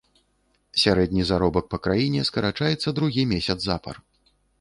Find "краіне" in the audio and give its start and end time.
1.87-2.23